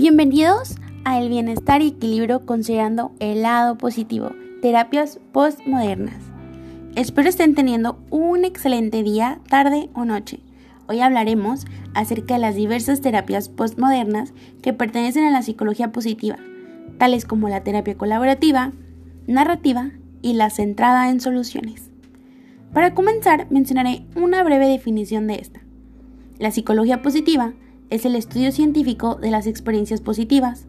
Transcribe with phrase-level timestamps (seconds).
[0.00, 4.30] Bienvenidos a El Bienestar y Equilibrio considerando el lado positivo,
[4.62, 6.22] terapias postmodernas.
[6.96, 10.40] Espero estén teniendo un excelente día, tarde o noche.
[10.88, 16.38] Hoy hablaremos acerca de las diversas terapias postmodernas que pertenecen a la psicología positiva,
[16.96, 18.72] tales como la terapia colaborativa,
[19.26, 19.90] narrativa
[20.22, 21.90] y la centrada en soluciones.
[22.72, 25.60] Para comenzar, mencionaré una breve definición de esta.
[26.38, 27.52] La psicología positiva
[27.90, 30.66] es el estudio científico de las experiencias positivas,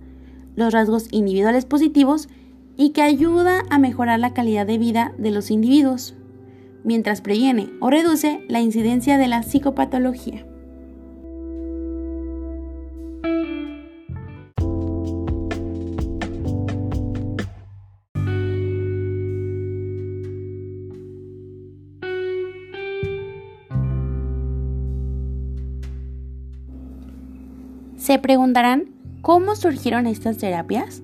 [0.56, 2.28] los rasgos individuales positivos
[2.78, 6.16] y que ayuda a mejorar la calidad de vida de los individuos,
[6.84, 10.46] mientras previene o reduce la incidencia de la psicopatología.
[28.02, 28.86] Se preguntarán,
[29.22, 31.04] ¿cómo surgieron estas terapias?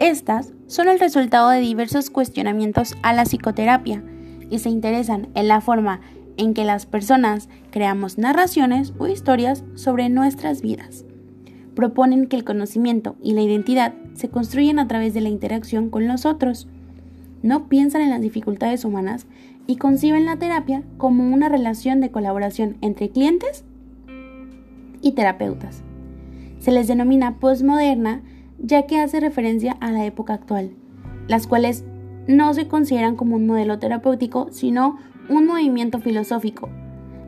[0.00, 4.02] Estas son el resultado de diversos cuestionamientos a la psicoterapia
[4.50, 6.00] y se interesan en la forma
[6.36, 11.04] en que las personas creamos narraciones o historias sobre nuestras vidas.
[11.76, 16.08] Proponen que el conocimiento y la identidad se construyen a través de la interacción con
[16.08, 16.66] los otros.
[17.44, 19.28] No piensan en las dificultades humanas
[19.68, 23.62] y conciben la terapia como una relación de colaboración entre clientes
[25.02, 25.85] y terapeutas
[26.66, 28.22] se les denomina postmoderna
[28.58, 30.72] ya que hace referencia a la época actual,
[31.28, 31.84] las cuales
[32.26, 36.68] no se consideran como un modelo terapéutico, sino un movimiento filosófico,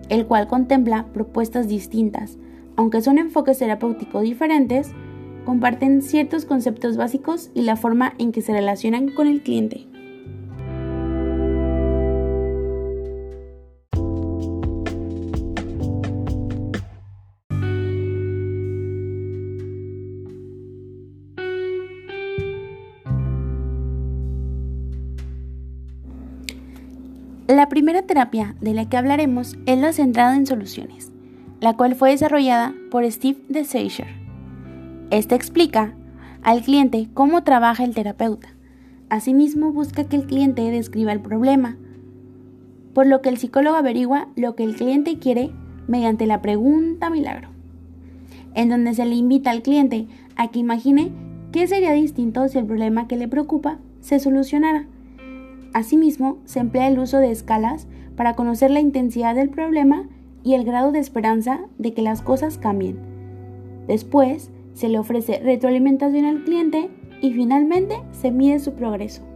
[0.09, 2.37] el cual contempla propuestas distintas,
[2.75, 4.91] aunque son enfoques terapéuticos diferentes,
[5.45, 9.88] comparten ciertos conceptos básicos y la forma en que se relacionan con el cliente.
[27.49, 31.13] La primera terapia de la que hablaremos es la centrada en soluciones,
[31.63, 34.09] la cual fue desarrollada por Steve DeSager.
[35.11, 35.95] Esta explica
[36.43, 38.51] al cliente cómo trabaja el terapeuta.
[39.09, 41.79] Asimismo, busca que el cliente describa el problema,
[42.93, 45.51] por lo que el psicólogo averigua lo que el cliente quiere
[45.87, 47.49] mediante la pregunta milagro,
[48.53, 51.13] en donde se le invita al cliente a que imagine
[51.51, 54.85] qué sería distinto si el problema que le preocupa se solucionara
[55.73, 57.87] Asimismo, se emplea el uso de escalas
[58.17, 60.09] para conocer la intensidad del problema
[60.43, 62.99] y el grado de esperanza de que las cosas cambien.
[63.87, 66.89] Después, se le ofrece retroalimentación al cliente
[67.21, 69.28] y finalmente se mide su progreso.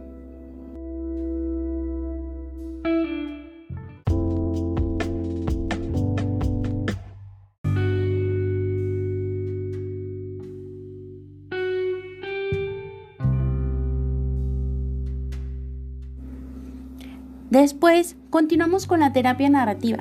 [17.53, 19.99] Después, continuamos con la terapia narrativa.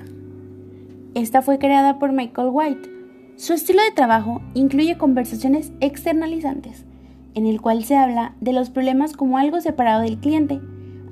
[1.13, 2.89] Esta fue creada por Michael White.
[3.37, 6.87] Su estilo de trabajo incluye conversaciones externalizantes,
[7.35, 10.63] en el cual se habla de los problemas como algo separado del cliente.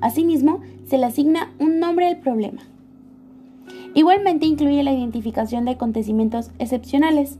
[0.01, 2.63] Asimismo, se le asigna un nombre al problema.
[3.93, 7.37] Igualmente incluye la identificación de acontecimientos excepcionales.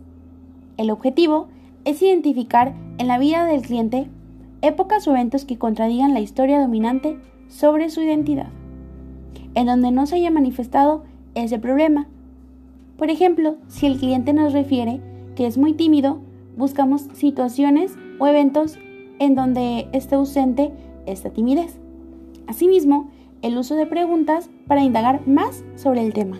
[0.77, 1.47] El objetivo
[1.85, 4.11] es identificar en la vida del cliente
[4.61, 7.17] épocas o eventos que contradigan la historia dominante
[7.47, 8.51] sobre su identidad
[9.55, 11.03] en donde no se haya manifestado
[11.35, 12.07] ese problema.
[12.97, 15.01] Por ejemplo, si el cliente nos refiere
[15.35, 16.19] que es muy tímido,
[16.57, 18.77] buscamos situaciones o eventos
[19.19, 20.71] en donde esté ausente
[21.05, 21.79] esta timidez.
[22.47, 23.09] Asimismo,
[23.41, 26.39] el uso de preguntas para indagar más sobre el tema.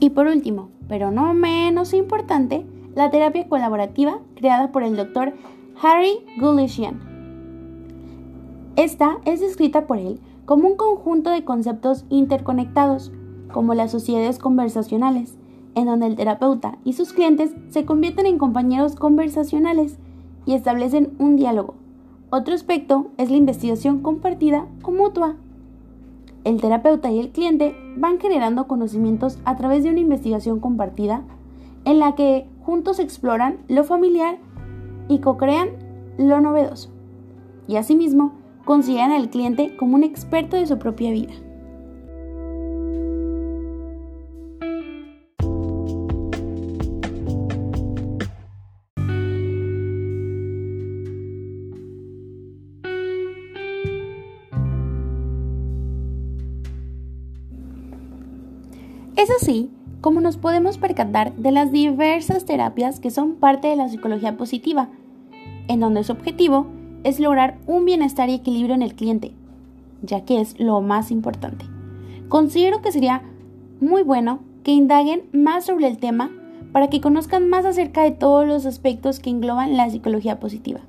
[0.00, 5.34] Y por último, pero no menos importante, la terapia colaborativa creada por el doctor
[5.80, 7.00] Harry Gulishian.
[8.76, 13.12] Esta es descrita por él como un conjunto de conceptos interconectados,
[13.52, 15.36] como las sociedades conversacionales,
[15.74, 19.98] en donde el terapeuta y sus clientes se convierten en compañeros conversacionales
[20.46, 21.74] y establecen un diálogo.
[22.30, 25.36] Otro aspecto es la investigación compartida o mutua.
[26.44, 31.22] El terapeuta y el cliente van generando conocimientos a través de una investigación compartida
[31.84, 34.38] en la que juntos exploran lo familiar
[35.08, 35.70] y co-crean
[36.18, 36.90] lo novedoso.
[37.68, 38.32] Y asimismo,
[38.64, 41.32] consideran al cliente como un experto de su propia vida.
[59.20, 59.68] Es así
[60.00, 64.88] como nos podemos percatar de las diversas terapias que son parte de la psicología positiva,
[65.68, 66.68] en donde su objetivo
[67.04, 69.32] es lograr un bienestar y equilibrio en el cliente,
[70.00, 71.66] ya que es lo más importante.
[72.30, 73.20] Considero que sería
[73.78, 76.30] muy bueno que indaguen más sobre el tema
[76.72, 80.80] para que conozcan más acerca de todos los aspectos que engloban la psicología positiva.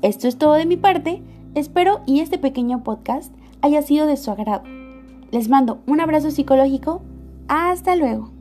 [0.00, 1.22] Esto es todo de mi parte,
[1.54, 3.30] espero y este pequeño podcast
[3.60, 4.62] haya sido de su agrado.
[5.32, 7.02] Les mando un abrazo psicológico,
[7.50, 8.39] hasta luego.